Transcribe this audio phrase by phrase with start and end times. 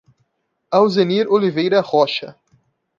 [0.71, 2.35] Alzenir Oliveira Rocha